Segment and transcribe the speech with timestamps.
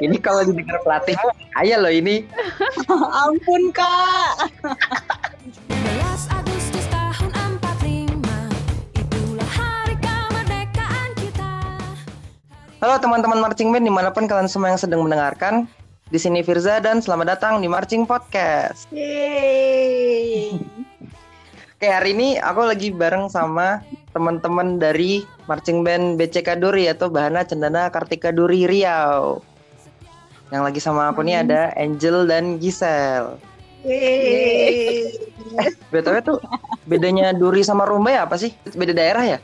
[0.00, 1.28] ini kalau didengar pelatihmu,
[1.60, 2.24] ayo loh ini.
[3.28, 4.48] Ampun kak.
[5.68, 7.28] 11 Agustus tahun
[7.60, 11.52] 45 Itulah hari kemerdekaan kita
[12.80, 15.68] Halo teman-teman marching band di mana pun kalian semua yang sedang mendengarkan.
[16.10, 18.90] Di sini Firza dan selamat datang di Marching Podcast.
[18.90, 20.58] Yeay.
[21.80, 23.80] Oke hari ini aku lagi bareng sama
[24.10, 29.49] teman-teman dari marching band BCK Duri atau Bahana Cendana Kartika Duri Riau.
[30.50, 33.38] Yang lagi sama aku nih ada Angel dan Gisel.
[33.80, 35.14] Yeay.
[35.88, 36.38] BTW tuh
[36.84, 38.52] bedanya Duri sama Rumba ya apa sih?
[38.70, 39.38] Beda daerah ya?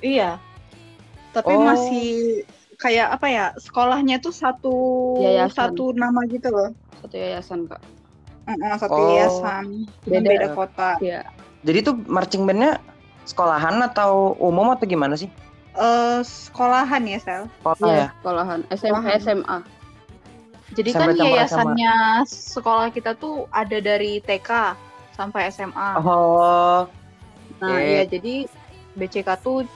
[0.00, 0.30] Iya.
[1.30, 1.62] Tapi Oh.
[1.62, 2.42] masih
[2.76, 3.44] kayak apa ya?
[3.56, 4.74] Sekolahnya tuh satu
[5.20, 5.54] Yayasan.
[5.72, 6.72] satu nama gitu loh.
[6.98, 7.78] satu yayasan kak
[8.44, 9.06] Heeh, satu Oh.
[9.06, 9.64] yayasan.
[10.02, 10.26] Beda.
[10.26, 10.90] beda kota.
[10.98, 11.22] ya
[11.62, 12.82] Jadi tuh marching bandnya
[13.22, 15.30] sekolahan atau umum atau gimana sih?
[15.74, 17.42] Eh sekolahan ya, Sel.
[17.62, 18.06] Sekolah Iya, ya?
[18.18, 19.20] sekolahan SMP Sekolahan.
[19.22, 19.56] SMA
[20.78, 21.94] Jadi Sampai kan yayasannya
[22.30, 24.78] sekolah kita tuh ada dari TK
[25.18, 25.90] sampai SMA.
[25.98, 26.86] Oh,
[27.58, 28.46] Nah, iya jadi
[28.94, 29.66] BCK tuh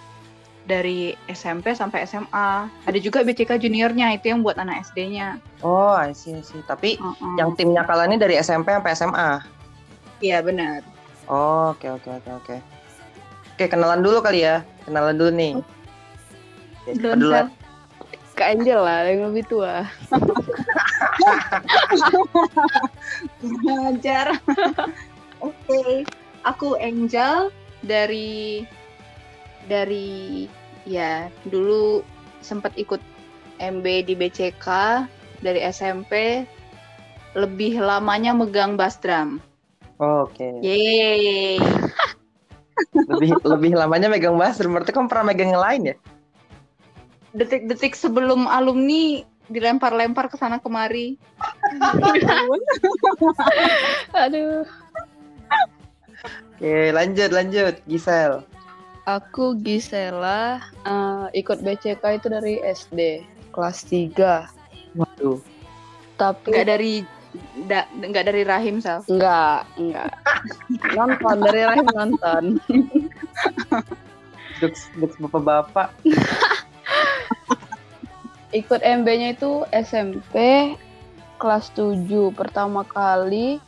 [0.63, 2.71] dari SMP sampai SMA.
[2.87, 5.43] Ada juga BCK juniornya itu yang buat anak SD-nya.
[5.67, 6.63] oh, I see, I see.
[6.63, 7.35] Tapi Heeh.
[7.43, 9.31] yang timnya kalian ini dari SMP sampai SMA.
[10.23, 10.87] Iya benar.
[11.27, 12.57] Oh, oke, oke, oke, oke.
[13.59, 14.63] Oke, kenalan dulu kali ya.
[14.87, 15.53] Kenalan dulu nih.
[17.03, 17.51] Belum?
[18.43, 19.87] Kak Angel lah yang lebih tua
[23.63, 24.35] Ngajar.
[25.39, 26.03] Oke,
[26.43, 27.55] aku Angel
[27.87, 28.67] dari
[29.71, 30.51] dari
[30.83, 32.03] ya dulu
[32.43, 32.99] sempat ikut
[33.63, 34.67] MB di BCK
[35.39, 36.43] dari SMP.
[37.39, 39.39] Lebih lamanya megang bass drum.
[40.03, 40.51] Oh, Oke.
[40.67, 41.63] Yeay.
[42.91, 44.75] Lebih lebih lamanya megang bass drum.
[44.75, 45.97] Berarti kamu pernah megang yang lain ya?
[47.33, 51.17] Detik-detik sebelum alumni dilempar-lempar ke sana kemari.
[54.15, 54.65] aduh
[56.55, 57.75] Oke, lanjut, lanjut.
[57.85, 58.45] Gisel.
[59.03, 64.47] aku Gisela eh, ikut BCK itu dari SD kelas 3
[64.95, 65.43] Waduh.
[66.15, 66.93] tapi Enggak dari
[67.67, 69.03] da- nggak dari rahim, Sal.
[69.11, 70.07] enggak enggak
[70.95, 72.43] nonton dari Rahim nonton
[74.63, 75.91] Duks, duks bapak-bapak.
[78.61, 80.37] ikut MB-nya itu SMP
[81.41, 82.07] kelas 7
[82.37, 83.59] pertama kali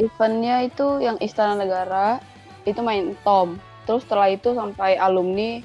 [0.00, 2.18] eventnya itu yang Istana Negara
[2.64, 5.60] itu main tom terus setelah itu sampai alumni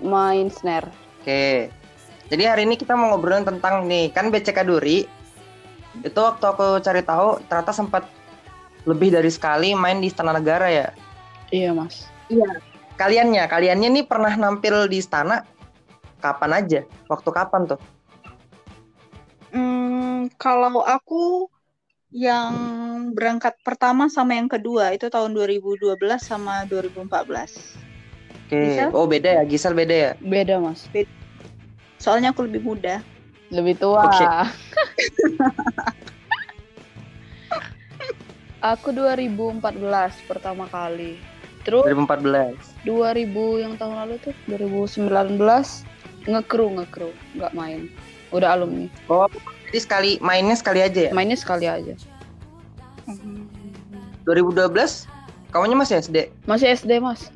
[0.00, 0.88] main snare
[1.20, 1.68] Oke.
[2.32, 5.04] Jadi hari ini kita mau ngobrolin tentang nih, kan BCK Duri.
[6.00, 8.08] Itu waktu aku cari tahu ternyata sempat
[8.88, 10.88] lebih dari sekali main di Istana Negara ya.
[11.50, 12.06] iya mas
[12.94, 15.42] Kaliannya, kaliannya nih pernah nampil di istana
[16.20, 16.80] kapan aja?
[17.08, 17.80] Waktu kapan tuh?
[19.50, 21.48] Hmm, kalau aku
[22.10, 22.54] yang
[23.14, 27.78] berangkat pertama sama yang kedua itu tahun 2012 sama 2014.
[28.46, 28.58] Oke.
[28.58, 28.90] Gisel?
[28.94, 30.10] Oh, beda ya, Gisel beda ya.
[30.18, 30.86] beda mas
[32.02, 33.02] Soalnya aku lebih muda.
[33.50, 34.26] lebih tua Oke.
[38.62, 39.58] aku 2014
[40.30, 41.18] pertama kali
[41.66, 42.86] terus 2014.
[42.86, 45.10] 2000 yang tahun lalu tuh 2019
[46.24, 47.90] ngekru ngekru nggak main
[48.30, 49.26] udah alumni Oh,
[49.66, 51.10] jadi sekali mainnya sekali aja ya.
[51.10, 51.94] mainnya sekali aja
[54.24, 55.08] 2012
[55.50, 56.16] kamunya masih SD.
[56.44, 57.30] masih SD mas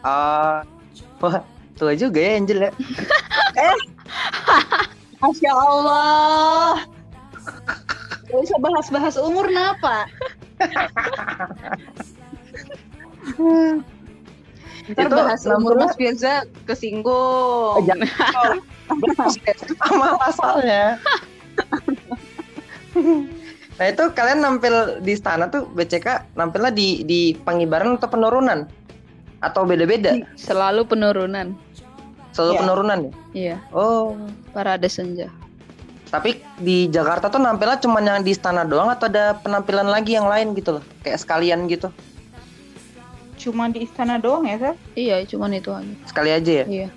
[0.00, 0.62] Ah,
[1.18, 1.42] wah,
[1.74, 2.70] tua juga ya Angel ya.
[5.18, 6.86] Masya Allah.
[8.22, 10.06] Gak usah bahas-bahas umur kenapa?
[14.86, 17.74] Ntar Itu bahas umur Mas Firza kesinggung.
[17.74, 18.06] Oh, jangan.
[19.82, 20.94] Sama asalnya.
[23.76, 28.70] nah itu kalian nampil di istana tuh BCK nampilnya di di pengibaran atau penurunan?
[29.42, 30.22] Atau beda-beda?
[30.38, 31.58] Selalu penurunan.
[32.30, 32.60] Selalu Iya.
[32.62, 33.12] penurunan ya?
[33.34, 33.56] Iya.
[33.74, 34.14] Oh.
[34.54, 35.26] Parade senja.
[36.06, 40.30] Tapi di Jakarta tuh nampilnya cuma yang di istana doang atau ada penampilan lagi yang
[40.30, 40.84] lain gitu loh?
[41.02, 41.90] Kayak sekalian gitu
[43.36, 44.74] Cuma di istana doang ya, Sel?
[44.96, 46.88] iya cuman itu aja sekali aja ya iya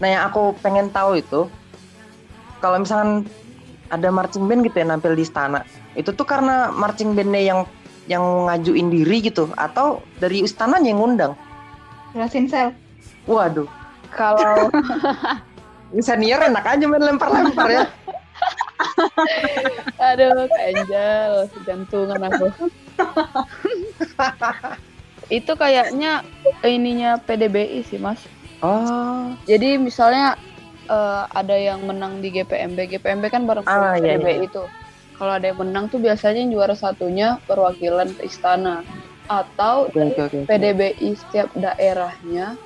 [0.00, 1.48] Nah yang aku pengen tahu itu
[2.60, 3.24] kalau misalkan
[3.90, 5.66] ada marching band gitu ya nampil di istana,
[5.98, 7.60] itu tuh karena marching bandnya yang
[8.06, 11.32] yang ngajuin diri gitu atau dari istananya yang ngundang?
[12.14, 12.70] Jelasin, Sel.
[13.26, 13.66] Waduh,
[14.14, 14.70] kalau
[16.06, 17.84] senior enak aja main lempar-lempar ya.
[20.10, 22.48] aduh Angel jantungan aku
[25.30, 26.26] itu kayaknya
[26.66, 28.20] ininya PDBI sih mas
[28.60, 30.36] Oh, jadi misalnya
[30.84, 32.92] eh, ada yang menang di GPMB.
[32.92, 34.44] GPMB kan bareng Ah, iya, PDB iya.
[34.44, 34.62] itu.
[35.16, 38.84] Kalau ada yang menang tuh biasanya yang juara satunya perwakilan ke istana
[39.32, 40.38] atau Oke oke oke.
[40.44, 42.60] PDBI setiap daerahnya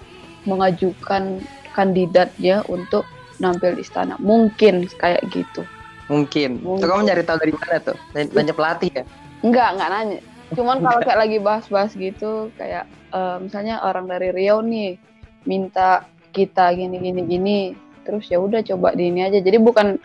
[0.51, 1.47] mengajukan
[1.79, 3.07] kandidatnya untuk
[3.39, 4.19] nampil di istana.
[4.19, 5.63] Mungkin kayak gitu.
[6.11, 6.59] Mungkin.
[6.59, 6.83] Mungkin.
[6.83, 7.97] Tuh kamu nyari tahu dari mana tuh?
[8.15, 9.05] Nanya pelatih ya?
[9.47, 10.19] Enggak, enggak nanya.
[10.55, 14.97] Cuman kalau kayak lagi bahas-bahas gitu, kayak eh, misalnya orang dari Riau nih
[15.45, 17.59] minta kita gini gini gini,
[18.03, 19.39] terus ya udah coba di ini aja.
[19.43, 19.99] Jadi bukan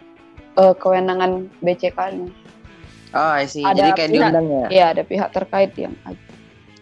[0.57, 2.27] eh, kewenangan BCK-nya.
[3.09, 3.65] Oh, I see.
[3.65, 4.65] Ada Jadi kayak pihak- diundang ya.
[4.69, 5.93] Iya, ada pihak terkait yang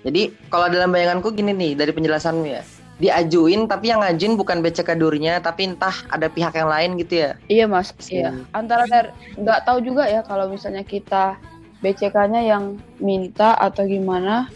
[0.03, 2.63] Jadi kalau dalam bayanganku gini nih dari penjelasanmu ya.
[2.97, 7.31] Diajuin tapi yang ngajuin bukan BCK Durinya tapi entah ada pihak yang lain gitu ya.
[7.45, 8.33] Iya mas, iya.
[8.57, 11.37] Antara dari nggak tahu juga ya kalau misalnya kita
[11.79, 12.63] BCK-nya yang
[12.97, 14.49] minta atau gimana,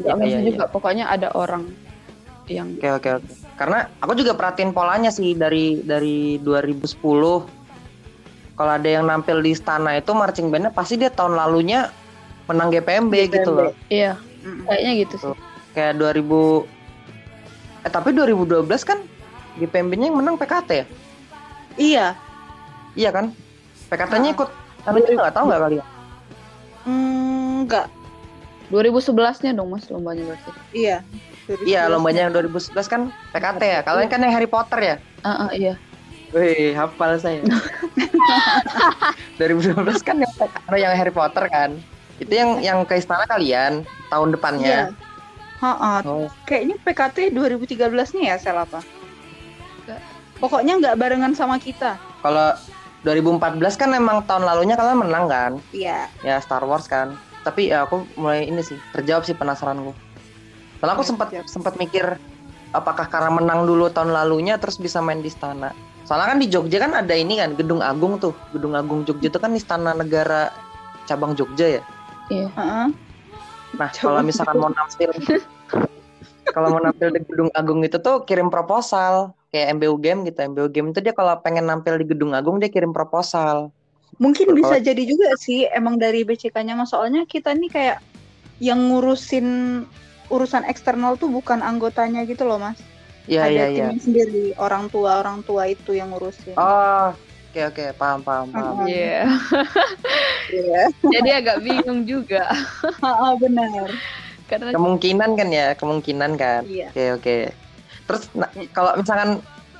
[0.00, 0.64] nggak Iya, ngerti iya, juga.
[0.68, 1.68] Pokoknya ada orang
[2.48, 3.28] yang Oke oke oke.
[3.54, 7.00] Karena aku juga perhatiin polanya sih dari dari 2010
[8.54, 11.90] kalau ada yang nampil di istana itu marching bandnya pasti dia tahun lalunya
[12.46, 13.58] menang GPMB, gitu GPMB.
[13.58, 13.72] loh.
[13.88, 14.12] iya
[14.68, 15.34] kayaknya gitu sih.
[15.72, 16.68] Kayak 2000
[17.84, 18.98] Eh tapi 2012 kan
[19.60, 20.86] GPMB-nya yang menang PKT ya?
[21.76, 22.06] Iya.
[22.94, 23.26] Iya kan?
[23.88, 24.34] PKT-nya Ah.
[24.34, 24.48] ikut
[24.84, 25.84] anu juga nggak tahu nggak kali ya?
[26.84, 27.86] Mm, enggak.
[28.68, 30.50] 2011-nya dong mas lombanya berarti.
[30.72, 31.04] Iya.
[31.62, 33.00] Iya, lombanya yang 2011 kan
[33.30, 33.80] PKT ya.
[33.80, 34.96] Kalian kan yang Harry Potter ya?
[35.20, 35.76] Ah, ah, iya.
[36.32, 37.44] Wih, hafal saya.
[39.36, 41.70] 2012 kan yang PKT yang Harry Potter kan.
[42.16, 44.34] Itu yang yang ke istana kalian tahun Iya.
[44.34, 44.78] depannya.
[45.60, 46.00] Ha-ha.
[46.04, 48.80] Oh, Kayaknya PKT 2013 nih ya sel apa?
[49.82, 50.00] Enggak.
[50.36, 51.96] Pokoknya nggak barengan sama kita.
[52.20, 52.56] kalau
[53.04, 55.52] 2014 kan emang tahun lalunya kalian menang kan?
[55.76, 56.08] Iya.
[56.24, 57.14] Ya Star Wars kan.
[57.44, 59.92] Tapi ya aku mulai ini sih terjawab sih penasaranku.
[60.80, 62.16] Soalnya aku sempat sempat mikir
[62.72, 65.76] apakah karena menang dulu tahun lalunya terus bisa main di istana.
[66.08, 68.32] Soalnya kan di Jogja kan ada ini kan Gedung Agung tuh.
[68.56, 70.48] Gedung Agung Jogja itu kan istana negara
[71.04, 71.82] cabang Jogja ya.
[72.32, 72.88] Heeh.
[73.74, 75.10] Nah, kalau misalkan mau nampil
[76.54, 80.38] kalau mau nampil di Gedung Agung itu tuh kirim proposal kayak MBU Game gitu.
[80.38, 83.74] MBU Game itu dia kalau pengen nampil di Gedung Agung dia kirim proposal.
[84.22, 87.98] Mungkin bisa jadi juga sih emang dari BCK-nya mas soalnya kita nih kayak
[88.62, 89.82] yang ngurusin
[90.30, 92.78] urusan eksternal tuh bukan anggotanya gitu loh mas.
[93.26, 93.86] Iya Ada iya iya.
[93.98, 96.54] sendiri orang tua orang tua itu yang ngurusin.
[96.54, 97.10] Oh,
[97.50, 98.84] oke oke, paham paham paham.
[98.84, 98.86] Hmm.
[98.86, 99.26] Iya.
[100.54, 100.82] Iya.
[101.18, 102.46] Jadi agak bingung juga
[103.02, 103.90] Ha-ha, benar.
[104.58, 106.62] Karena Kemungkinan kan ya, kemungkinan kan.
[106.66, 106.88] Iya.
[106.90, 107.36] Oke oke.
[108.04, 109.30] Terus nah, kalau misalkan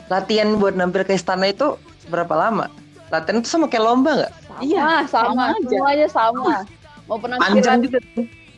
[0.08, 1.76] latihan buat nampil ke istana itu
[2.08, 2.68] berapa lama?
[3.12, 4.32] Latihan itu sama kayak lomba nggak?
[4.62, 5.66] Iya, Ah, sama sama, aja.
[5.66, 6.54] semuanya sama.
[7.04, 7.98] Mau penampilan juga.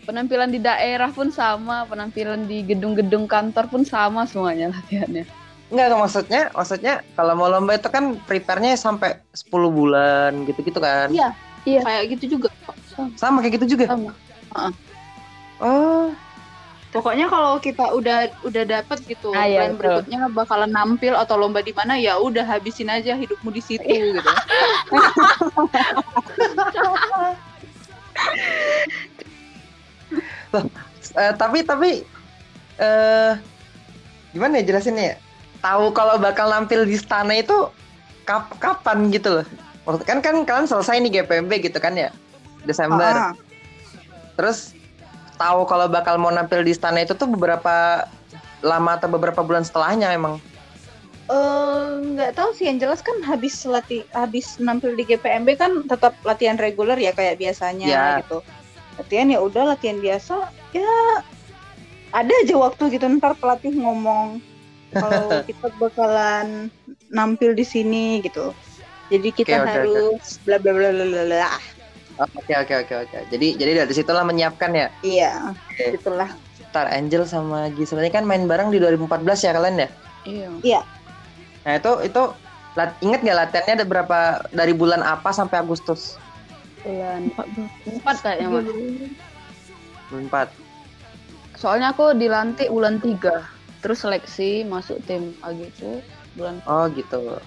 [0.06, 5.26] penampilan di daerah pun sama, penampilan di gedung-gedung kantor pun sama semuanya latihannya.
[5.66, 11.10] Enggak, maksudnya, maksudnya kalau mau lomba itu kan prepare-nya sampai 10 bulan gitu-gitu kan.
[11.10, 11.34] Iya.
[11.66, 11.82] Iya.
[11.82, 12.54] Kayak gitu juga.
[13.18, 13.90] Sama kayak gitu juga.
[13.90, 14.14] Sama.
[15.58, 16.12] Oh,
[16.86, 20.00] Pokoknya kalau kita udah udah dapet gitu Ah, iya, plan betul.
[20.00, 24.16] berikutnya bakalan nampil atau lomba di mana ya udah habisin aja hidupmu di situ Iya.
[24.16, 24.30] gitu.
[31.20, 31.90] eh, tapi tapi
[32.76, 33.32] eh
[34.32, 35.16] gimana ya jelasinnya ya?
[35.60, 37.72] Tahu kalau bakal nampil di istana itu
[38.24, 39.46] kap kapan gitu loh.
[40.04, 42.08] Kan kan kalian selesai nih GPMB gitu kan ya?
[42.64, 43.04] Desember.
[43.04, 43.32] Ah,
[44.36, 44.75] Terus
[45.36, 48.04] tahu kalau bakal mau nampil di istana itu tuh beberapa
[48.60, 50.40] lama atau beberapa bulan setelahnya emang.
[51.26, 56.14] eh, nggak tahu sih yang jelas kan habis lati habis nampil di GPMB kan tetap
[56.22, 58.04] latihan reguler ya kayak biasanya Ya.
[58.22, 58.42] gitu.
[58.96, 60.34] Latihan ya udah latihan biasa
[60.70, 60.92] ya
[62.14, 64.38] ada aja waktu gitu ntar pelatih ngomong
[65.02, 66.70] kalau kita bakalan
[67.10, 68.54] nampil di sini gitu.
[69.10, 69.66] Jadi kita oke.
[69.66, 71.50] harus bla bla bla bla bla, bla.
[72.16, 73.18] Oke oke oke oke.
[73.28, 74.88] Jadi jadi dari situlah menyiapkan ya.
[75.04, 76.00] Iya, Oke.
[76.00, 76.32] itulah.
[76.56, 79.88] Star Angel sama Gisel ini kan main bareng di 2014 ya kalian ya.
[80.64, 80.80] Iya.
[81.64, 82.22] Nah itu itu
[82.76, 84.18] lat, inget nggak latihannya ada berapa
[84.52, 86.16] dari bulan apa sampai Agustus?
[86.84, 87.32] Bulan
[87.84, 88.64] empat kayaknya mas.
[90.12, 90.48] Bulan 4.
[91.56, 93.44] Soalnya aku dilantik bulan 3
[93.84, 96.00] terus seleksi masuk tim A gitu
[96.36, 97.40] bulan Oh gitu.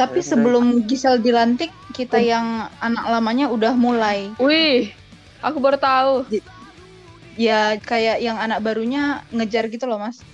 [0.00, 4.32] Tapi Baik, sebelum Gisel dilantik, kita yang anak lamanya udah mulai.
[4.40, 4.96] Wih,
[5.44, 6.12] aku baru tahu.
[7.36, 10.24] Ya kayak yang anak barunya ngejar gitu loh, Mas.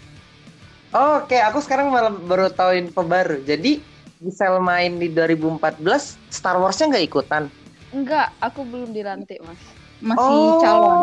[0.94, 3.42] Oh, Oke, aku sekarang malah baru tahu info baru.
[3.42, 3.82] Jadi
[4.22, 7.50] Gisel main di 2014, Star Wars-nya nggak ikutan.
[7.90, 9.60] Enggak, aku belum dilantik mas.
[9.98, 10.60] Masih Oh.
[10.62, 11.00] calon.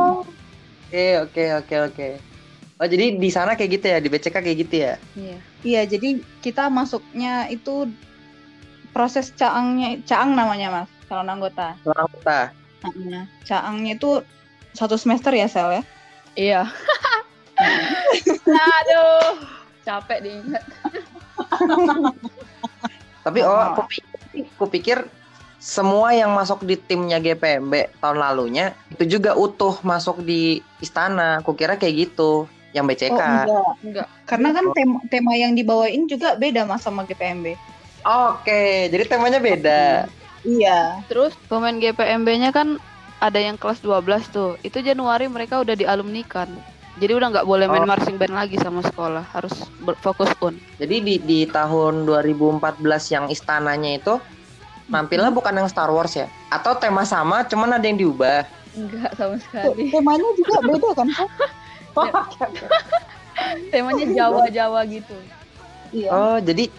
[0.87, 2.07] Oke oke oke oke.
[2.81, 4.93] Oh jadi di sana kayak gitu ya, di BCK kayak gitu ya?
[5.13, 5.37] Iya.
[5.63, 6.09] Iya, jadi
[6.41, 7.87] kita masuknya itu
[8.93, 12.39] proses caangnya caang namanya mas calon anggota Orang kita.
[13.09, 14.21] Nah, caangnya itu
[14.77, 15.83] satu semester ya sel ya
[16.33, 16.65] Iya.
[18.49, 19.45] Aduh,
[19.85, 20.65] capek diingat.
[23.21, 24.17] Tapi oh, aku pikir,
[24.57, 24.97] aku pikir
[25.61, 31.45] semua yang masuk di timnya GPMB tahun lalunya itu juga utuh masuk di istana.
[31.45, 33.13] Aku kira kayak gitu, yang BCK.
[33.13, 34.07] oh enggak Enggak.
[34.25, 37.53] karena kan tema, tema yang dibawain juga beda mas sama GPMB
[38.03, 39.83] Oke, jadi temanya beda.
[40.43, 42.75] iya Terus pemain GPMB-nya kan
[43.17, 44.59] ada yang kelas 12 tuh.
[44.59, 46.51] Itu Januari mereka udah dialumnikan.
[46.93, 47.89] Jadi udah nggak boleh main Oh.
[47.89, 49.55] marching band lagi sama sekolah, harus
[49.97, 50.53] fokus un.
[50.77, 52.59] Jadi di di tahun 2014
[53.09, 54.13] yang istananya itu
[54.85, 56.27] nampilnya bukan yang Star Wars ya?
[56.51, 58.43] Atau tema sama, cuman ada yang diubah.
[58.75, 59.89] Enggak sama Tuh, sekali.
[59.89, 61.07] temanya juga beda kan?
[63.71, 65.15] Temanya Jawa-Jawa gitu.
[65.89, 66.69] iya Oh, jadi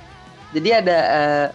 [0.54, 1.46] jadi ada eh,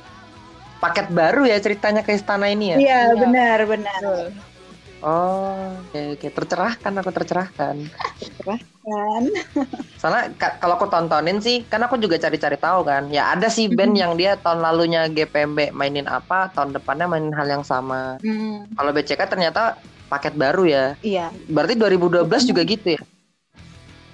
[0.80, 2.78] paket baru ya ceritanya ke istana ini ya?
[2.78, 3.20] iya Iya.
[3.24, 4.02] benar benar
[5.00, 6.28] Oh, oke, oke.
[6.28, 7.76] tercerahkan aku tercerahkan.
[8.44, 9.24] kan
[10.02, 13.08] Soalnya ka- kalau aku tontonin sih, kan aku juga cari-cari tahu kan.
[13.08, 17.48] Ya ada sih band yang dia tahun lalunya GPMB mainin apa, tahun depannya mainin hal
[17.48, 18.20] yang sama.
[18.20, 19.80] Hmm, Kalau BCK ternyata
[20.12, 20.86] paket baru ya.
[21.00, 23.02] iya Berarti 2012 juga gitu ya?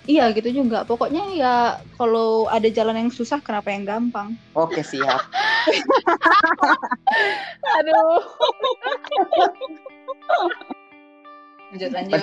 [0.06, 1.56] Iya gitu juga pokoknya ya
[1.98, 5.22] kalau ada jalan yang susah kenapa yang gampang Oke siap.
[7.82, 8.22] Aduh.
[11.74, 12.20] lanjut lanjut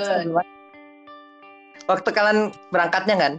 [1.90, 3.32] Waktu kalian berangkatnya kan,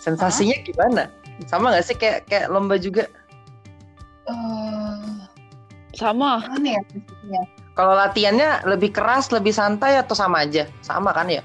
[0.00, 1.12] sensasinya gimana?
[1.44, 3.04] Sama nggak sih kayak kayak lomba juga?
[4.24, 5.28] Eh,
[5.92, 6.40] Sama.
[6.48, 6.82] mana ya?
[7.76, 10.64] Kalau latihannya lebih keras, lebih santai atau sama aja?
[10.80, 11.44] Sama kan ya?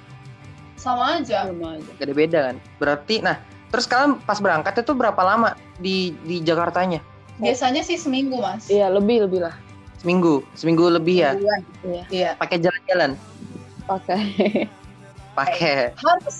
[0.77, 1.91] Sama aja Sama aja.
[1.97, 2.55] Gak ada beda kan?
[2.77, 3.41] Berarti, nah,
[3.73, 7.01] terus kalian pas berangkat itu berapa lama di di Jakartanya?
[7.37, 9.55] biasanya sih seminggu mas Iya, lebih lebih lah.
[10.01, 11.31] Seminggu, seminggu lebih ya?
[11.85, 12.03] Iya.
[12.09, 13.17] iya Pakai jalan-jalan?
[13.85, 14.21] Pakai.
[15.37, 15.93] Pakai.
[15.93, 16.37] harus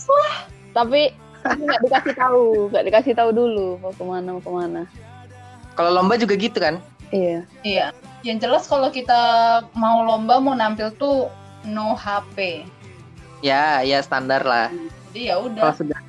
[0.74, 1.14] Tapi
[1.46, 4.82] tapi nggak dikasih tahu, nggak dikasih tahu dulu mau ke mana mau ke mana.
[5.78, 6.82] Kalau lomba juga gitu kan?
[7.14, 7.46] Iya.
[7.62, 7.86] Iya,
[8.26, 9.22] yang jelas kalau kita
[9.78, 11.30] mau lomba mau nampil tuh
[11.70, 12.66] no HP.
[13.42, 14.74] Ya, ya standar lah.
[15.14, 16.00] Jadi ya Kalau udah, sudah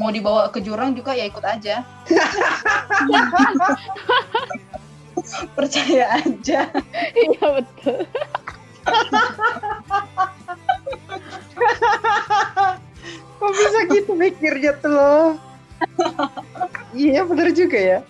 [0.00, 1.84] mau dibawa ke jurang juga ya ikut aja.
[5.56, 6.72] Percaya aja.
[7.12, 8.08] Iya betul.
[13.36, 15.36] Kok bisa gitu mikirnya tuh lo?
[16.96, 18.00] iya bener juga ya.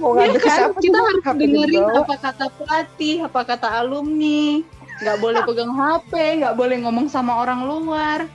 [0.00, 0.72] Mau ngadu ke kan?
[0.80, 4.64] Kita harus dengerin apa kata pelatih, apa kata alumni.
[5.00, 6.12] Nggak boleh pegang HP,
[6.44, 8.28] nggak boleh ngomong sama orang luar.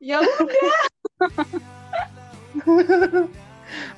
[0.00, 0.72] Ya udah.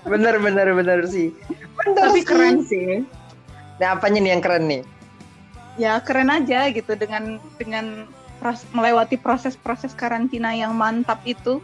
[0.02, 1.30] Bener bener bener sih.
[1.78, 2.26] Bener Tapi sih.
[2.26, 3.06] keren sih.
[3.78, 4.82] Nah apanya nih yang keren nih?
[5.78, 8.10] Ya keren aja gitu dengan dengan
[8.42, 11.62] pros- melewati proses-proses karantina yang mantap itu.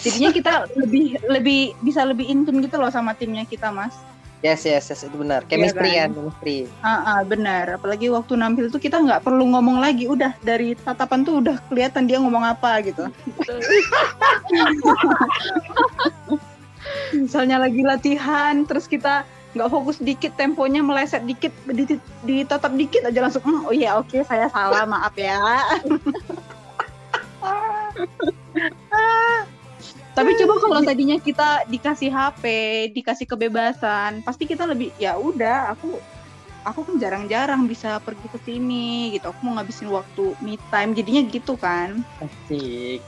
[0.00, 3.94] Jadinya kita lebih lebih bisa lebih intun gitu loh sama timnya kita, Mas.
[4.44, 5.40] Yes yes yes itu benar.
[5.48, 6.12] Chemistry kan?
[6.12, 6.68] kan, chemistry.
[6.84, 7.80] Ah, ah, benar.
[7.80, 12.04] Apalagi waktu nampil tuh kita nggak perlu ngomong lagi, udah dari tatapan tuh udah kelihatan
[12.04, 13.08] dia ngomong apa gitu.
[17.24, 19.24] Misalnya lagi latihan, terus kita
[19.56, 21.96] nggak fokus dikit, temponya meleset dikit, di,
[22.28, 25.40] ditatap dikit aja langsung, "Hmm, oh iya oke saya salah, maaf ya.
[30.14, 32.42] Tapi coba kalau tadinya kita dikasih HP,
[32.94, 35.98] dikasih kebebasan, pasti kita lebih ya udah aku
[36.62, 39.34] aku kan jarang-jarang bisa pergi ke sini gitu.
[39.34, 41.98] Aku mau ngabisin waktu me time jadinya gitu kan.
[42.22, 43.02] Asik.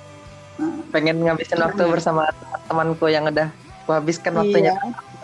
[0.58, 0.82] Hmm.
[0.90, 2.26] Pengen ngabisin waktu bersama
[2.66, 3.54] temanku yang udah
[3.86, 4.74] kuhabiskan waktunya.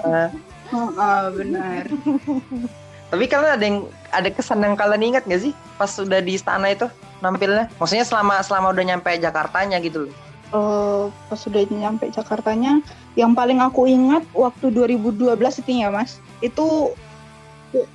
[0.07, 0.31] Iya.
[0.73, 1.85] Heeh, benar.
[3.13, 6.73] Tapi kalian ada yang ada kesan yang kalian ingat gak sih pas udah di istana
[6.73, 6.89] itu
[7.21, 7.69] nampilnya?
[7.77, 10.15] Maksudnya selama selama udah nyampe Jakartanya gitu loh.
[10.53, 12.85] Eh, pas sudah nyampe Jakartanya,
[13.17, 15.33] yang paling aku ingat waktu 2012
[15.65, 16.93] itu ya mas, itu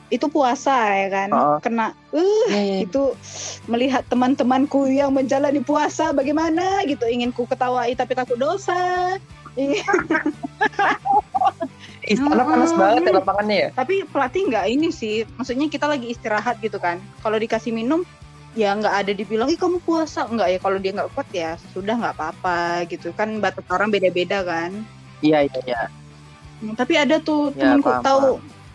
[0.10, 1.58] itu puasa ya kan, Oh.
[1.62, 2.78] kena uh Iya, iya.
[2.90, 3.14] itu
[3.70, 7.06] melihat teman-temanku yang menjalani puasa bagaimana gitu.
[7.06, 8.74] Ingin ku ketawai tapi takut dosa.
[12.10, 13.70] Istana panas banget ya lapangannya ya.
[13.78, 15.30] tapi pelatih nggak ini sih.
[15.38, 16.98] Maksudnya kita lagi istirahat gitu kan.
[17.22, 18.02] Kalau dikasih minum
[18.58, 21.94] ya nggak ada dibilang ih kamu puasa nggak ya kalau dia nggak kuat ya sudah
[21.94, 24.74] nggak apa-apa gitu kan batas orang beda-beda kan
[25.22, 25.82] Iya iya iya.
[26.58, 28.22] Hmm, tapi ada tuh Ya, temanku paham, tahu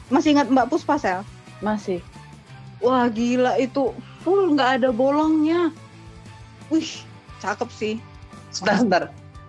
[0.06, 1.20] masih ingat Mbak Puspa sel
[1.58, 1.98] Masih.
[2.78, 3.90] wah gila itu
[4.22, 5.74] full nggak ada bolongnya
[6.70, 6.86] wih
[7.42, 7.94] cakep sih
[8.52, 9.02] Sebentar, sebentar.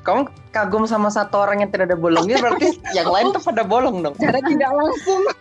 [0.03, 0.21] Kamu
[0.51, 4.15] kagum sama satu orang yang tidak ada bolongnya berarti yang lain tuh pada bolong dong.
[4.19, 5.21] Cara tidak langsung.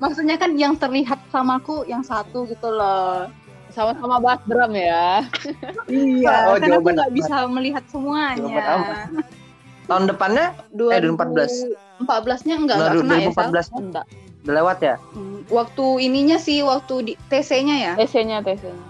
[0.00, 3.28] Maksudnya kan yang terlihat samaku yang satu gitu loh.
[3.70, 5.22] Sama-sama bass drum ya.
[5.86, 9.06] Iya, Oh, kan aku nggak bisa melihat semuanya.
[9.86, 10.56] Tahun depannya
[10.90, 11.68] Eh, 2014.
[12.00, 13.50] 14-nya enggak, enggak kena ya, Sal?
[13.52, 14.06] 2014 Enggak.
[14.40, 14.94] udah lewat ya?
[15.12, 17.92] Hmm, Waktu ininya sih, waktu di TC-nya ya?
[17.94, 18.86] TC-nya, TC-nya.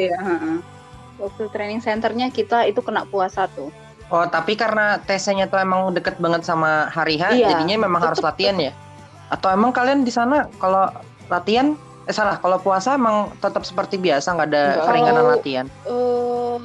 [0.00, 0.56] Iya, heeh.
[1.20, 3.68] Waktu training centernya kita itu kena puasa tuh.
[4.08, 7.52] Oh, tapi karena TC-nya tuh emang deket banget sama hari H, Iya.
[7.52, 8.72] jadinya memang harus Tetep, latihan ya?
[9.26, 10.88] Atau emang kalian di sana kalau
[11.26, 11.72] latihan
[12.04, 14.84] eh salah, kalau puasa emang tetap seperti biasa nggak ada Enggak.
[14.86, 15.66] keringanan Kalau- latihan.
[15.84, 16.64] Em,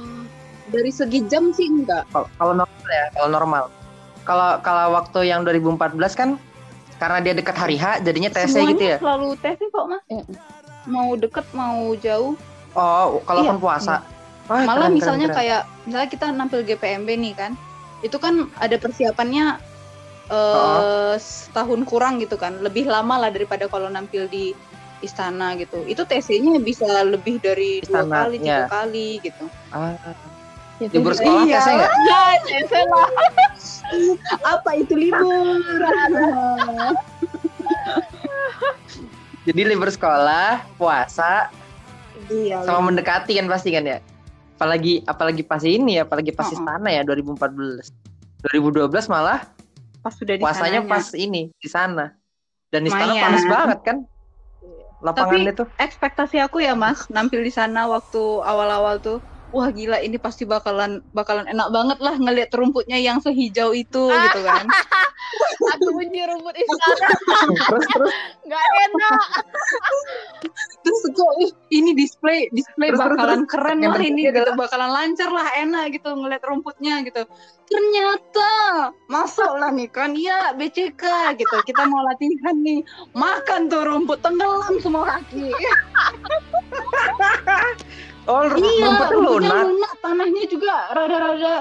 [0.67, 2.03] dari segi jam sih enggak.
[2.09, 3.63] Kalau kalau normal ya, kalau normal.
[4.21, 6.29] Kalau kalau waktu yang 2014 kan
[6.97, 8.97] karena dia dekat hari H, jadinya TC Semuanya gitu ya?
[8.99, 10.03] selalu TC kok, Mas.
[10.05, 10.23] Iya.
[10.85, 12.33] Mau deket, mau jauh.
[12.71, 13.63] Oh, kalaupun Iya.
[13.63, 13.95] puasa.
[14.45, 15.39] Wah, Malah keren, misalnya keren, keren.
[15.39, 17.51] kayak misalnya kita nampil GPMB nih kan.
[18.01, 19.45] Itu kan ada persiapannya
[20.29, 21.13] eh Oh.
[21.17, 22.61] setahun kurang gitu kan.
[22.61, 24.53] Lebih lama lah daripada kalau nampil di
[25.01, 25.81] istana gitu.
[25.89, 28.67] Itu TC-nya bisa lebih dari dua Istana, kali, tiga iya.
[28.69, 29.45] kali gitu.
[29.73, 29.95] Ah,
[30.79, 31.59] Ya, libur sekolah Iya.
[31.59, 31.91] TC nggak?
[32.47, 33.09] TC lah.
[34.55, 35.59] Apa itu libur?
[39.47, 41.51] Jadi libur sekolah, puasa,
[42.31, 42.63] iya.
[42.63, 43.97] sama mendekati kan pasti kan ya
[44.59, 46.59] apalagi apalagi pas ini ya apalagi pas Mm-mm.
[46.67, 47.87] istana ya 2014
[48.51, 49.47] 2012 malah
[49.99, 50.91] pas sudah di puasanya sananya.
[50.91, 52.05] pas ini di sana.
[52.69, 53.23] Dan istana Lumayan.
[53.25, 53.97] panas banget kan?
[54.99, 60.17] Lapangannya tuh ekspektasi aku ya mas nampil di sana waktu awal-awal tuh wah gila ini
[60.21, 64.65] pasti bakalan bakalan enak banget lah ngelihat rumputnya yang sehijau itu gitu kan.
[65.77, 67.07] Aku benci rumput istana.
[67.69, 68.13] terus terus.
[68.47, 69.21] Nggak enak.
[70.81, 74.51] terus kok ih, ini display display Terus, terus, bakalan keren Yang lah ini gitu.
[74.57, 77.21] bakalan lancar lah enak gitu ngeliat rumputnya gitu.
[77.69, 78.51] Ternyata
[79.05, 80.17] masuk lah nih kan?
[80.17, 81.55] Ya BCK gitu.
[81.67, 82.81] Kita mau latihan nih.
[83.13, 85.53] Makan tuh rumput tenggelam semua kaki
[88.29, 89.63] oh iya rumputnya lunak.
[89.65, 91.55] lunak tanahnya juga rada-rada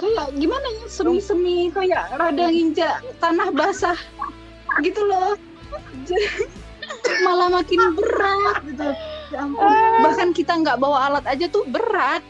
[0.00, 3.98] kayak gimana ya semi-semi kayak rada nginjak tanah basah
[4.82, 5.36] gitu loh.
[7.26, 8.88] Malah makin berat gitu.
[9.30, 9.70] Ya ampun.
[10.02, 12.24] bahkan kita nggak bawa alat aja tuh berat.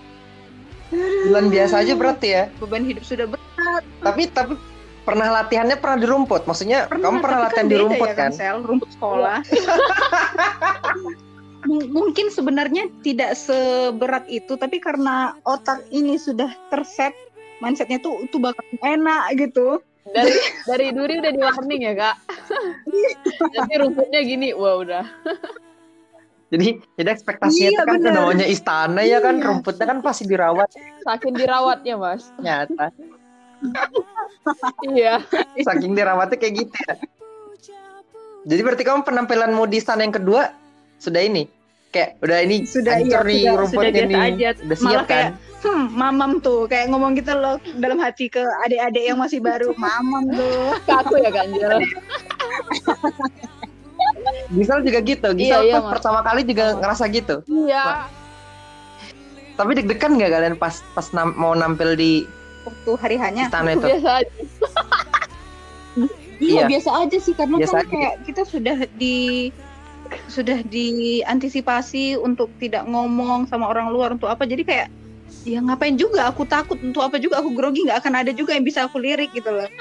[1.31, 2.45] Bulan biasa aja berarti ya.
[2.59, 3.83] Beban hidup sudah berat.
[4.03, 4.55] Tapi tapi
[5.07, 6.45] pernah latihannya pernah di rumput?
[6.45, 8.31] Maksudnya kamu pernah tapi latihan di beda rumput ya kan?
[8.35, 8.59] Sel?
[8.61, 9.39] rumput sekolah
[11.67, 17.13] mungkin sebenarnya tidak seberat itu tapi karena otak ini sudah terset
[17.61, 20.33] mindsetnya tuh itu bakal enak gitu Dari
[20.65, 22.17] dari duri udah di warning ya kak.
[23.55, 25.05] Tapi rumputnya gini, wah udah.
[26.51, 28.13] jadi jadi ekspektasinya Iya, kan bener.
[28.17, 29.47] namanya istana ya kan Iya.
[29.47, 30.67] rumputnya kan pasti dirawat
[31.05, 32.33] Saking dirawatnya mas.
[32.43, 32.91] nyata
[34.83, 35.21] Iya.
[35.63, 36.95] saking dirawatnya kayak gitu ya
[38.49, 40.51] jadi berarti kamu penampilanmu di istana yang kedua
[41.01, 41.49] sudah ini.
[41.91, 44.31] Kayak udah ini Sudah, iya, nih sudah- rumputnya sudah biasa nih.
[44.31, 44.49] aja.
[44.63, 45.11] udah siap Malah kan?
[45.11, 46.61] kayak, hmm, mamam tuh.
[46.65, 49.75] Kayak ngomong gitu loh dalam hati ke adik-adik yang masih baru.
[49.81, 50.71] Mamam tuh.
[50.85, 51.83] Kaku ya ganjel.
[54.51, 55.29] Gisel juga gitu.
[55.33, 57.43] Gisel Iya, iya, pas pertama kali juga ngerasa gitu.
[57.47, 58.07] Iya.
[59.53, 62.25] tapi deg-degan nggak kalian pas pas nam- mau nampil di
[62.63, 63.85] waktu hari hanya istana itu?
[63.85, 64.33] Biasa aja.
[66.41, 66.49] iya.
[66.57, 66.63] Iya.
[66.65, 67.35] biasa aja sih.
[67.35, 67.91] Karena Biasa kan aja.
[67.91, 69.51] kayak kita sudah di
[70.27, 74.89] sudah diantisipasi untuk tidak ngomong sama orang luar untuk apa jadi kayak
[75.47, 78.67] ya ngapain juga aku takut untuk apa juga aku grogi nggak akan ada juga yang
[78.67, 79.69] bisa aku lirik gitu loh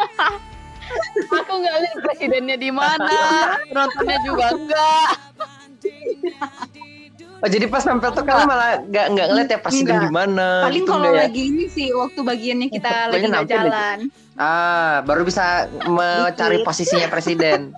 [1.29, 3.13] Aku nggak lihat presidennya di mana,
[3.69, 5.09] penontonnya juga enggak.
[7.39, 10.83] oh jadi pas nampil tuh kalian malah nggak nggak ngeliat ya presiden di mana paling
[10.83, 11.23] gitu kalau ya?
[11.23, 13.97] lagi ini sih waktu bagiannya kita Pokoknya lagi nggak jalan
[14.35, 16.67] ah baru bisa mencari Dikit.
[16.67, 17.71] posisinya presiden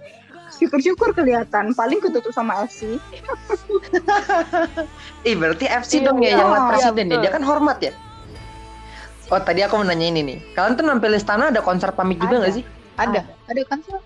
[0.62, 3.02] syukur-syukur kelihatan paling ketutup sama FC
[5.28, 6.38] Ih berarti FC Iya, dong ya iya.
[6.38, 7.22] yang Iya, presiden ya betul.
[7.26, 7.94] dia kan hormat ya
[9.32, 12.38] Oh tadi aku mau nanya ini nih Kalian tuh nampil istana ada konser pamit juga
[12.38, 12.66] nggak sih?
[13.00, 13.98] ada ada kan sih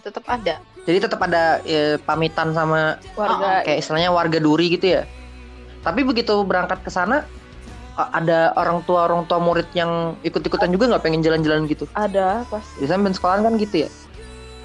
[0.00, 0.54] tetap ada
[0.88, 5.02] Jadi tetap ada eh, pamitan sama Warga kayak istilahnya warga duri gitu ya.
[5.84, 7.28] Tapi begitu berangkat ke sana
[7.98, 11.84] ada orang tua orang tua murid yang ikut-ikutan juga nggak pengen jalan-jalan gitu.
[11.92, 12.80] ada pasti.
[12.80, 13.88] Biasanya main sekolahan kan gitu ya.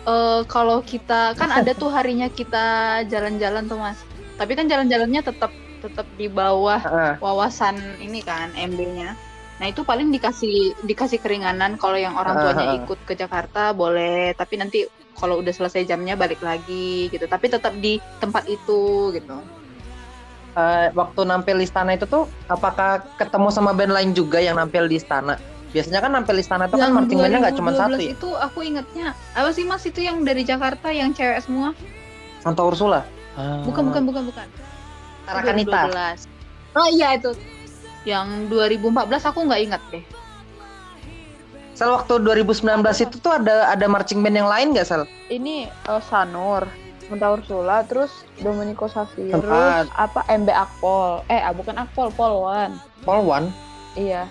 [0.03, 3.99] Eh kalau kita kan ada tuh harinya kita jalan-jalan tuh mas.
[4.35, 5.51] Tapi kan jalan-jalannya tetap
[5.83, 6.79] tetap di bawah
[7.19, 12.99] wawasan ini kan MB-nya nah itu paling dikasih dikasih keringanan kalau yang orang tuanya ikut
[13.05, 14.33] ke Jakarta boleh.
[14.33, 17.29] Tapi nanti kalau udah selesai jamnya balik lagi gitu.
[17.29, 19.37] Tapi tetap di tempat itu gitu.
[20.53, 24.89] Eh, waktu nampil di istana itu tuh apakah ketemu sama band lain juga yang nampil
[24.89, 25.37] di istana?
[25.73, 28.13] Biasanya kan nampil di istana tuh kan marching bandnya nggak cuma satu ya.
[28.13, 31.73] itu aku ingetnya apa sih mas itu yang dari Jakarta yang cewek semua
[32.45, 33.01] Santa Ursula.
[33.65, 34.47] bukan bukan bukan bukan
[35.25, 35.89] Tarakanita.
[35.89, 36.77] 2012.
[36.77, 37.33] oh iya itu
[38.05, 40.03] yang 2014 aku nggak ingat deh
[41.73, 45.09] Sel waktu 2019 itu tuh ada ada marching band yang lain nggak Sel?
[45.33, 46.69] Ini eh, Sanur,
[47.09, 49.89] Santa Ursula, terus Domenico Tempat.
[49.89, 51.25] apa MB Akpol.
[51.33, 52.77] Eh, ah, bukan Akpol, Polwan.
[53.01, 53.49] Polwan.
[53.97, 54.29] Iya.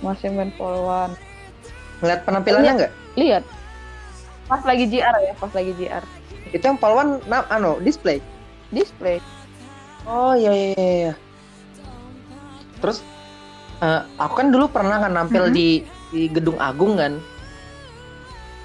[0.00, 1.12] Masih main Polwan.
[2.00, 2.92] Ngeliat penampilannya nggak?
[3.16, 3.44] Lihat.
[4.48, 6.02] Pas lagi JR ya, pas lagi JR.
[6.50, 8.18] Itu yang Polwan na anu display.
[8.70, 9.20] Display.
[10.04, 10.92] Oh iya iya iya.
[11.06, 11.12] iya.
[12.80, 13.04] Terus
[13.78, 15.54] eh, aku kan dulu pernah kan nampil Mhm.
[15.54, 15.68] di
[16.10, 17.20] di Gedung Agung kan.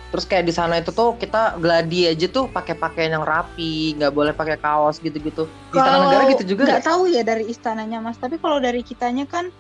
[0.10, 4.16] Terus kayak di sana itu tuh kita gladi aja tuh pakai pakaian yang rapi, nggak
[4.16, 5.44] boleh pakai kaos gitu-gitu.
[5.44, 9.28] Di Istana Negara gitu juga nggak tahu ya dari istananya mas tapi kalau dari kitanya
[9.28, 9.52] kan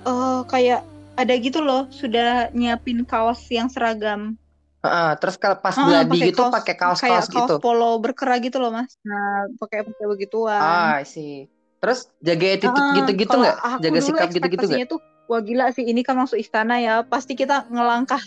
[0.00, 4.34] eh kayak ada gitu loh sudah nyiapin kaos yang seragam
[4.80, 7.54] Heeh, terus kalau pas gladi pakai gitu kaos- pakai kayak kaos-kaos gitu.
[7.56, 11.44] kaos polo berkerah gitu loh mas nah pakai pakai begituan Ah, sih.
[11.80, 13.56] Terus jaga attitude Ah, gitu-gitu nggak?
[13.80, 14.88] Jaga sikap gitu-gitu nggak?
[14.88, 18.18] tuh wah gila sih ini kan masuk istana ya pasti kita ngelangkah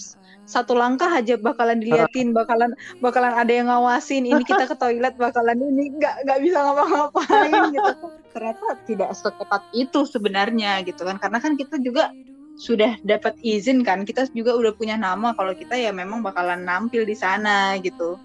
[0.47, 5.59] satu langkah aja bakalan diliatin bakalan bakalan ada yang ngawasin ini kita ke toilet bakalan
[5.59, 7.91] ini nggak nggak bisa ngapa-ngapain gitu
[8.33, 12.07] ternyata tidak seketat itu sebenarnya gitu kan karena kan kita juga
[12.53, 17.03] sudah dapat izin kan kita juga udah punya nama kalau kita ya memang bakalan nampil
[17.03, 18.17] di sana gitu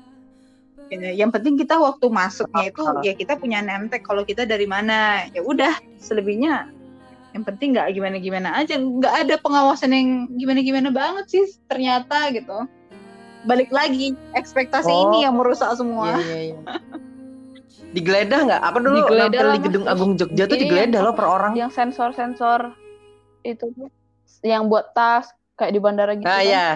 [0.89, 4.65] Ya, yang penting kita waktu masuknya itu ya kita punya name tag kalau kita dari
[4.65, 6.65] mana ya udah selebihnya
[7.37, 10.09] yang penting nggak gimana gimana aja nggak ada pengawasan yang
[10.41, 12.65] gimana gimana banget sih ternyata gitu
[13.45, 15.13] balik lagi ekspektasi Oh.
[15.13, 16.61] ini yang merusak semua Iya, iya, iya.
[17.93, 18.61] Digeledah nggak?
[18.73, 19.61] Aku dulu Digeledah di.
[19.69, 20.63] Gedung Agung Jogja tuh Iya.
[20.65, 21.53] digeledah loh per orang.
[21.53, 22.73] Yang sensor-sensor
[23.45, 23.89] itu tuh
[24.41, 26.47] yang buat tas kayak di bandara gitu Ah kan.
[26.47, 26.69] ya,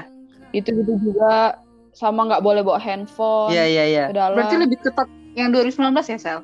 [0.51, 1.57] Itu gitu juga
[1.93, 4.05] sama nggak boleh bawa handphone iya iya iya.
[4.09, 6.41] berarti lebih ketat yang 2019 ya Sel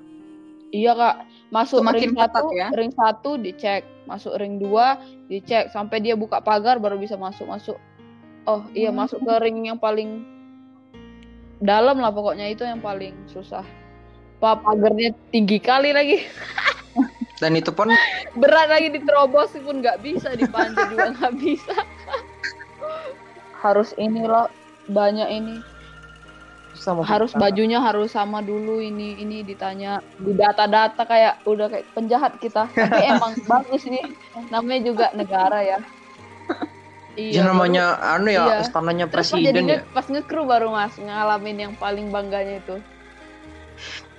[0.69, 1.17] Iya kak,
[1.49, 2.67] masuk Semakin ring ketat satu, ya.
[2.77, 7.81] ring satu dicek, masuk ring dua dicek sampai dia buka pagar baru bisa masuk masuk.
[8.45, 9.01] Oh iya Hmm.
[9.01, 10.29] masuk ke ring yang paling
[11.59, 13.65] dalam lah pokoknya itu yang paling susah.
[14.39, 16.21] Pak pagarnya tinggi kali lagi,
[17.39, 17.89] Dan itu pun
[18.35, 21.77] berat lagi diterobos pun nggak bisa dipanjat juga nggak bisa.
[23.57, 24.47] Harus ini loh
[24.87, 25.57] banyak ini
[26.71, 27.43] susah mau harus kita.
[27.43, 33.03] bajunya harus sama dulu ini ini ditanya di data-data kayak udah kayak penjahat kita tapi
[33.11, 34.15] emang bagus nih
[34.49, 35.79] namanya juga negara ya
[37.19, 38.63] Ya, namanya anu ya Iya.
[38.63, 39.91] istananya terus pas presiden jadi ya.
[39.91, 42.79] pas ngekru baru mas ngalamin yang paling bangganya itu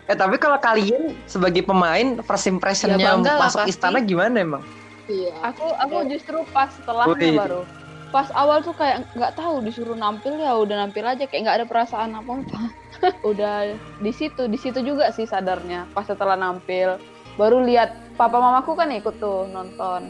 [0.10, 3.70] Eh tapi kalau kalian sebagai pemain first impressionnya Ya, lah masuk pasti.
[3.70, 4.64] istana gimana emang?
[5.06, 5.30] iya.
[5.46, 7.38] Aku aku justru pas setelahnya Wih.
[7.38, 7.62] baru.
[8.10, 11.30] Pas awal tuh kayak nggak tahu disuruh nampil ya udah nampil aja.
[11.30, 12.60] Kayak nggak ada perasaan apa apa
[13.30, 16.98] udah di situ di situ juga sih sadarnya pas setelah nampil.
[17.38, 20.10] Baru lihat papa mamaku kan ikut tuh nonton.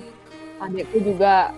[0.60, 1.52] Adikku juga.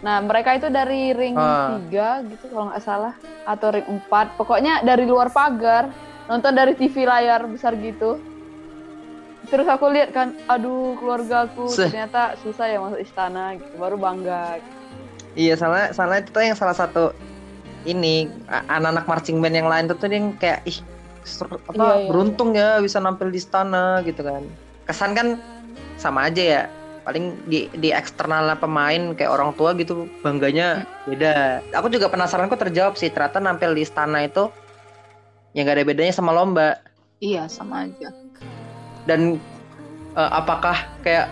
[0.00, 3.12] Nah mereka itu dari ring tiga gitu kalau nggak salah.
[3.44, 4.32] Atau ring empat.
[4.34, 5.92] Pokoknya dari luar pagar
[6.30, 8.18] nonton dari TV layar besar gitu
[9.50, 11.90] terus aku lihat kan aduh keluargaku Seh.
[11.90, 14.62] ternyata susah ya masuk istana gitu baru bangga
[15.32, 17.16] Iya salah salah itu yang salah satu
[17.88, 18.28] ini
[18.68, 20.78] anak-anak marching band yang lain tuh tuh yang kayak ih
[21.22, 24.42] apa Iya, iya, beruntung ya bisa nampil di istana gitu kan.
[24.84, 25.38] Kesan kan
[25.96, 26.62] sama aja ya.
[27.02, 31.62] Paling di di eksternalnya pemain kayak orang tua gitu bangganya beda.
[31.74, 34.52] Aku juga penasaran kok terjawab sih ternyata nampil di istana itu
[35.52, 36.80] ya nggak ada bedanya sama lomba.
[37.22, 38.10] iya sama aja.
[39.06, 39.38] Dan
[40.16, 41.30] eh, apakah kayak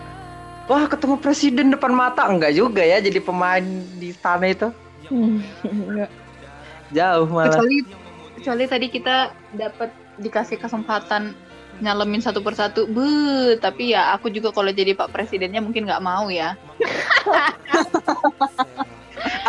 [0.70, 2.28] wah ketemu presiden depan mata?
[2.28, 3.64] Enggak juga ya jadi pemain
[3.98, 4.68] di istana itu.
[5.64, 6.10] Enggak.
[6.90, 7.54] jauh malah.
[7.54, 7.76] Kecuali
[8.38, 9.16] kecuali tadi kita
[9.54, 11.34] dapat dikasih kesempatan
[11.80, 12.84] nyalemin satu persatu.
[12.86, 13.06] Bu
[13.62, 16.54] tapi ya aku juga kalau jadi pak presidennya mungkin nggak mau ya.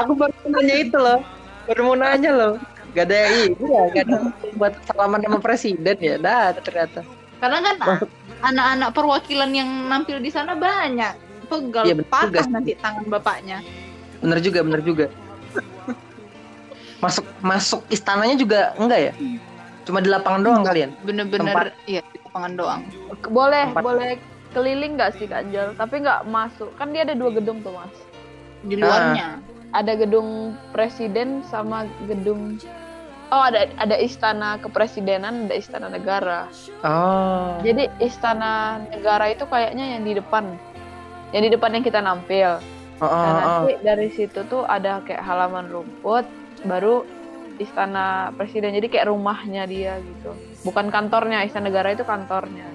[0.03, 1.23] Aku baru nanya itu loh.
[1.63, 2.53] Baru mau nanya loh
[2.91, 4.17] gak ada iya gak ada
[4.60, 7.01] buat salaman sama presiden ya dah ternyata.
[7.41, 7.75] Karena kan
[8.45, 11.17] anak-anak perwakilan yang nampil di sana banyak.
[11.49, 12.54] Pegal Iya, betul patah juga.
[12.54, 13.58] nanti tangan bapaknya.
[14.23, 15.06] Bener juga bener juga.
[17.01, 19.13] Masuk masuk istananya juga enggak ya?
[19.84, 20.93] Cuma di lapangan doang kalian?
[21.01, 22.82] Bener-bener iya di lapangan doang.
[23.34, 23.82] Boleh Tempat.
[23.82, 24.12] boleh
[24.54, 26.69] keliling nggak sih Kak tapi nggak masuk.
[26.77, 27.95] Kan dia ada dua gedung tuh mas.
[28.62, 29.41] Di luarnya.
[29.71, 32.60] Ada gedung presiden sama gedung
[33.31, 36.51] Oh ada ada istana kepresidenan, ada istana negara.
[36.83, 37.55] Oh.
[37.63, 40.59] Jadi istana negara itu kayaknya yang di depan,
[41.31, 42.59] yang di depan yang kita nampil.
[42.99, 43.39] Oh, oh, Nah, oh.
[43.39, 46.27] nanti dari situ tuh ada kayak halaman rumput,
[46.67, 47.07] baru
[47.55, 48.75] istana presiden.
[48.75, 50.35] Jadi kayak rumahnya dia gitu.
[50.67, 52.67] Bukan kantornya, istana negara itu kantornya.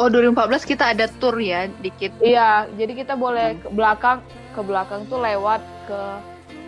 [0.00, 2.10] Oh 2014 kita ada tour ya dikit.
[2.24, 4.24] Iya, jadi kita boleh ke belakang,
[4.56, 6.00] ke belakang tuh lewat ke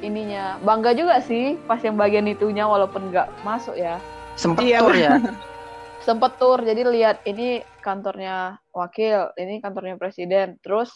[0.02, 0.58] ininya.
[0.60, 3.96] Bangga juga sih pas yang bagian itunya walaupun nggak masuk ya.
[4.36, 5.12] Sempet Iya, tur ya.
[6.06, 10.58] Sempet tur, jadi lihat ini kantornya wakil, ini kantornya presiden.
[10.58, 10.90] Terus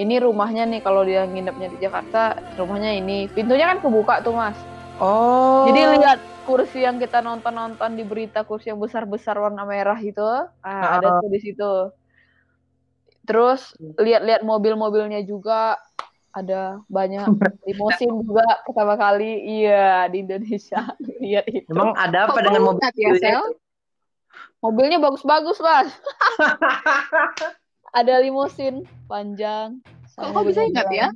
[0.00, 3.28] ini rumahnya nih kalau dia nginepnya di Jakarta, rumahnya ini.
[3.28, 4.56] Pintunya kan kebuka tuh mas.
[4.96, 5.68] Oh.
[5.68, 10.24] Jadi lihat kursi yang kita nonton-nonton di berita kursi yang besar-besar warna merah itu,
[10.64, 11.72] ah, ada tuh di situ.
[13.28, 15.76] Terus lihat-lihat mobil-mobilnya juga
[16.36, 17.24] ada banyak
[17.64, 20.84] limosin juga pertama kali iya di Indonesia
[21.24, 21.64] lihat itu.
[21.72, 22.84] Emang ada apa dengan mobil?
[22.92, 23.56] ya, Sel?
[24.60, 25.88] Mobilnya bagus-bagus mas.
[27.98, 29.80] ada limosin panjang.
[30.12, 31.08] Kok kok bisa ingat ya?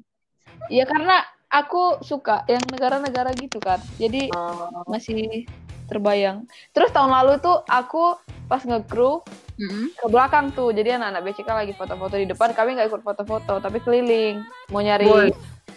[0.72, 1.20] Iya karena
[1.52, 3.80] aku suka yang negara-negara gitu kan.
[4.00, 4.86] Jadi Oh.
[4.88, 5.44] masih
[5.90, 6.46] terbayang.
[6.70, 8.14] Terus tahun lalu tuh aku
[8.46, 9.26] pas nge-crew
[9.58, 9.90] Mm-mm.
[9.94, 10.70] ke belakang tuh.
[10.70, 14.46] Jadi anak-anak BCK lagi foto-foto di depan, kami nggak ikut foto-foto, tapi keliling.
[14.70, 15.28] Mau nyari Boy.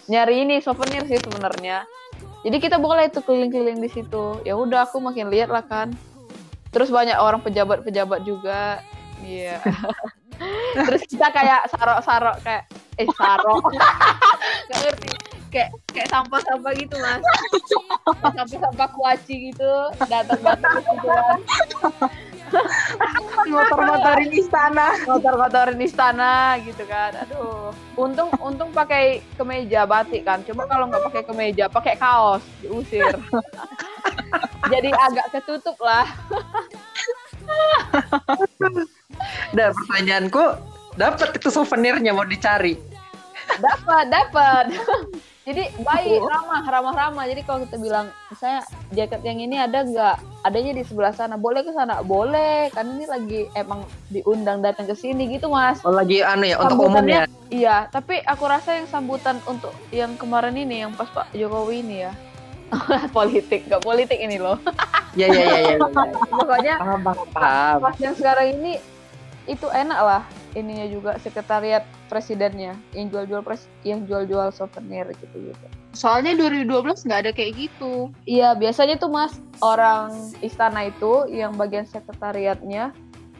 [0.06, 1.82] nyari ini souvenir sih sebenarnya.
[2.44, 4.38] Jadi kita boleh tuh keliling-keliling di situ.
[4.46, 5.90] Ya udah aku makin lihat lah kan.
[6.70, 8.78] Terus banyak orang pejabat-pejabat juga.
[9.24, 9.58] Iya.
[10.74, 12.64] Terus kita kayak sarok-sarok kayak
[12.98, 13.62] eh sarok.
[14.70, 15.08] Gak ngerti.
[15.54, 17.22] Kayak kayak sampah-sampah gitu, Mas.
[18.34, 21.38] Sampah-sampah kuaci gitu, datang-datang gitu kan.
[23.44, 24.94] Motor-motorin istana.
[25.04, 31.22] kotor-kotorin istana gitu kan aduh untung untung pakai kemeja batik kan coba kalau nggak pakai
[31.26, 33.18] kemeja pakai kaos diusir
[34.70, 36.06] jadi agak ketutup lah
[39.54, 40.44] Nah, pertanyaanku
[40.94, 42.74] dapat itu souvenirnya mau dicari.
[43.54, 44.64] dapat dapat
[45.46, 50.16] jadi baik ramah ramah ramah jadi kalau kita bilang saya jaket yang ini ada nggak
[50.42, 54.96] adanya di sebelah sana boleh ke sana boleh kan ini lagi emang diundang datang ke
[54.96, 57.42] sini gitu mas Oh, lagi anu ya untuk umum Sambutannya- ya.
[57.46, 61.96] Iya, tapi aku rasa yang sambutan untuk yang kemarin ini, yang pas Pak Jokowi ini
[62.02, 62.12] ya.
[63.12, 64.56] politik, nggak politik ini loh.
[65.12, 65.76] Iya iya iya iya.
[66.26, 67.26] Pokoknya Paham paham.
[67.30, 67.76] paham.
[67.78, 68.80] pas yang sekarang ini
[69.44, 70.22] itu enak lah
[70.56, 75.66] ininya juga sekretariat presidennya yang jual-jual pres yang jual-jual souvenir gitu gitu.
[75.94, 78.10] Soalnya 2012 nggak ada kayak gitu.
[78.26, 80.10] Iya, biasanya tuh Mas orang
[80.42, 82.90] istana itu yang bagian sekretariatnya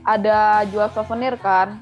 [0.05, 1.81] ada jual souvenir kan.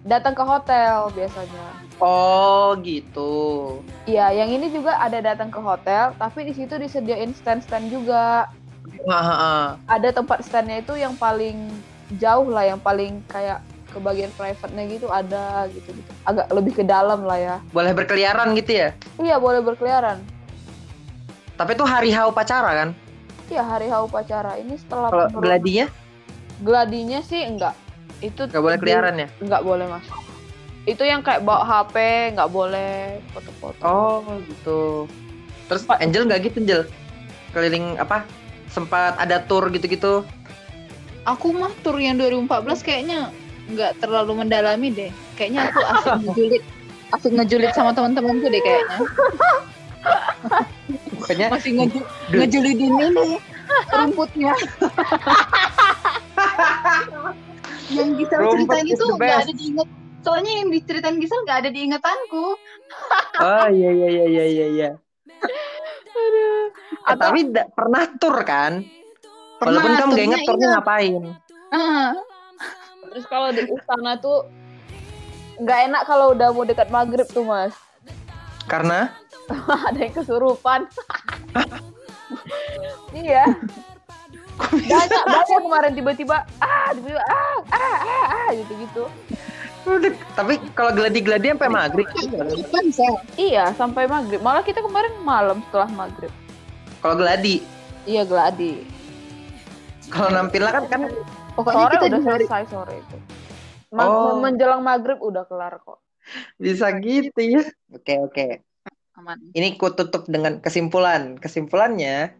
[0.00, 1.66] Datang ke hotel biasanya.
[2.00, 3.76] Oh, gitu.
[4.08, 8.48] Iya, yang ini juga ada datang ke hotel, tapi di situ disediain stand-stand juga.
[9.04, 9.66] Wah, heeh.
[9.92, 11.68] Ada tempat standnya itu yang paling
[12.18, 16.10] jauh lah, yang paling kayak ke bagian private-nya gitu ada gitu gitu.
[16.22, 17.56] Agak lebih ke dalam lah ya.
[17.74, 18.88] Boleh berkeliaran gitu ya.
[19.18, 20.22] Iya, boleh berkeliaran.
[21.58, 22.88] Tapi itu hari H upacara kan?
[23.50, 24.56] Iya, hari H upacara.
[24.62, 25.90] Ini setelah Kalau gladinya
[26.62, 27.74] gladinya sih enggak.
[28.22, 29.28] Itu nggak boleh keliaran ya?
[29.42, 30.16] Enggak boleh masuk.
[30.88, 31.96] Itu yang kayak bawa HP
[32.38, 33.82] nggak boleh foto-foto.
[33.84, 35.04] Oh, gitu.
[35.68, 36.82] Terus Angel nggak gitu, Angel?
[37.52, 38.24] Keliling apa?
[38.70, 40.24] Sempat ada tour gitu-gitu.
[41.28, 43.28] Aku mah tour yang 2014 kayaknya
[43.70, 45.10] nggak terlalu mendalami deh.
[45.36, 46.62] Kayaknya aku asik ngejulit,
[47.12, 48.98] asik ngejulit sama teman-temanku deh kayaknya.
[51.20, 52.00] Pokoknya Masih ngeju
[52.32, 53.36] ngejulidin ini
[53.92, 54.52] rumputnya.
[57.90, 59.88] yang Gisel Rumput ceritain itu nggak ada diingat.
[60.20, 62.46] Soalnya yang diceritain Gisel nggak ada diingatanku.
[63.40, 64.90] Oh iya iya iya iya iya.
[67.04, 68.84] Atau- tapi pernah tour kan?
[69.60, 71.22] Pernah, Walaupun kamu nggak ingat turnya ngapain.
[71.68, 72.10] Ah,
[73.12, 74.48] Terus kalau di istana tuh
[75.60, 77.76] nggak enak kalau udah mau dekat maghrib tuh mas.
[78.64, 79.12] Karena
[79.92, 80.88] Ada yang kesurupan.
[83.20, 83.44] iya.
[84.70, 89.04] Banyak banyak kemarin tiba-tiba ah tiba-tiba ah ah ah, ah gitu gitu.
[89.84, 92.08] Udah, tapi kalau gladi-gladi sampai maghrib.
[92.96, 93.20] Sel?
[93.36, 94.40] Iya sampai maghrib.
[94.40, 96.32] Malah kita kemarin malam setelah maghrib.
[97.04, 97.60] Kalau gladi,
[98.08, 98.99] Iya gladi.
[100.10, 101.00] Kalau nampilnya kan kan
[101.50, 103.16] Pokoknya Sore kita udah dari selesai sore itu.
[103.90, 104.38] Ma- Oh.
[104.38, 105.98] Menjelang maghrib udah kelar kok.
[106.56, 107.60] bisa gitu ya.
[107.90, 108.46] Oke oke.
[109.16, 109.36] aman.
[109.50, 111.36] Ini ku tutup dengan kesimpulan.
[111.36, 112.32] Kesimpulannya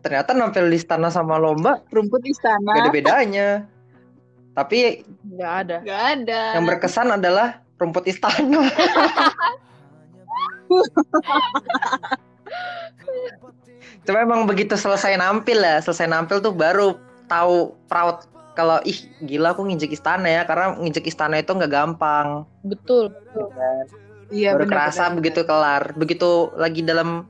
[0.00, 3.48] ternyata nampil di istana sama lomba Rumput gak istana ada bedanya.
[4.50, 5.76] Tapi Nggak ada.
[5.80, 6.40] nggak ada.
[6.56, 8.66] yang berkesan adalah rumput istana.
[14.04, 16.96] Cuma emang begitu selesai nampil ya, selesai nampil tuh baru
[17.28, 18.26] tahu proud
[18.58, 22.44] kalau ih gila aku nginjek istana ya karena nginjek istana itu nggak gampang.
[22.66, 23.14] Betul.
[24.30, 25.16] Iya baru benar, kerasa benar.
[25.16, 25.82] begitu kelar.
[25.96, 27.24] Begitu lagi dalam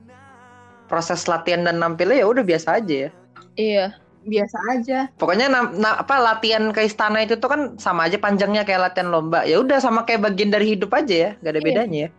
[0.91, 3.09] proses latihan dan nampilnya ya udah biasa aja ya.
[3.55, 3.85] Iya.
[4.21, 4.99] Biasa aja.
[5.17, 9.09] Pokoknya na- na- apa latihan ke istana itu tuh kan sama aja panjangnya kayak latihan
[9.09, 9.43] lomba.
[9.43, 11.67] Ya udah sama kayak bagian dari hidup aja ya, gak ada Iya.
[11.67, 12.09] bedanya ya.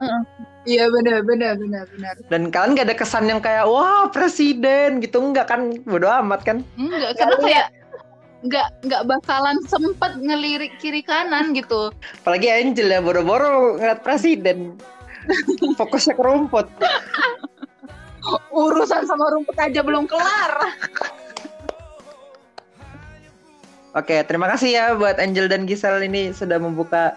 [0.63, 2.15] Iya benar benar benar benar.
[2.31, 5.75] Dan kalian gak ada kesan yang kayak wah presiden gitu enggak kan?
[5.83, 6.63] Bodo amat kan?
[6.79, 7.67] Enggak, karena kayak
[8.43, 11.95] nggak nggak bakalan sempet ngelirik kiri kanan gitu.
[12.23, 14.75] Apalagi Angel ya boro-boro ngeliat presiden.
[15.79, 16.67] Fokusnya ke rumput.
[18.51, 20.53] Urusan sama rumput aja belum kelar.
[23.93, 27.13] Oke, terima kasih ya buat Angel dan Gisel ini sudah membuka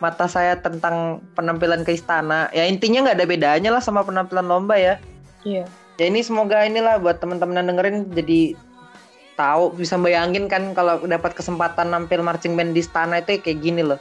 [0.00, 2.48] mata saya tentang penampilan ke istana.
[2.56, 4.96] Ya intinya nggak ada bedanya lah sama penampilan lomba ya.
[5.44, 5.68] Iya.
[6.00, 8.56] Ya ini semoga inilah buat teman-teman yang dengerin jadi
[9.36, 13.84] tahu bisa bayangin kan kalau dapat kesempatan nampil marching band di istana itu kayak gini
[13.84, 14.00] loh.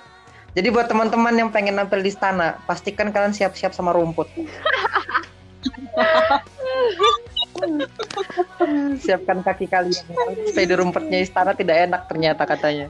[0.56, 4.32] Jadi buat teman-teman yang pengen nampil di istana, pastikan kalian siap-siap sama rumput.
[9.04, 10.06] Siapkan kaki kalian.
[10.52, 12.88] Di rumputnya istana tidak enak ternyata katanya.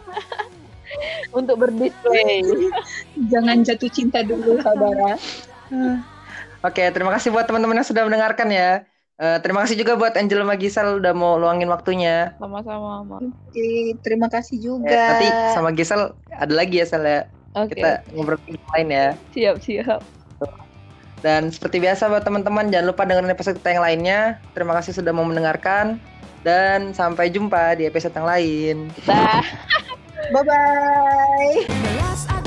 [1.35, 2.41] Untuk berdisplay.
[3.31, 5.19] Jangan jatuh cinta dulu saudara.
[6.63, 8.87] Oke, terima kasih buat teman-teman yang sudah mendengarkan ya.
[9.17, 12.37] Eh, terima kasih juga buat Angel sama Gisel udah mau luangin waktunya.
[12.37, 13.01] Sama-sama.
[13.17, 14.93] Oke, terima kasih Eh, juga.
[14.93, 15.27] nanti
[15.57, 17.21] sama Gisel ada lagi ya Sel ya.
[17.57, 17.81] Oke.
[17.81, 19.07] Kita ngobrol yang lain ya.
[19.33, 20.01] Siap, siap.
[21.21, 24.19] Dan seperti biasa buat teman-teman jangan lupa dengerin episode kita yang lainnya.
[24.53, 25.97] Terima kasih sudah mau mendengarkan
[26.45, 28.75] dan sampai jumpa di episode yang lain.
[30.33, 31.57] Bye bye.
[31.97, 32.46] Last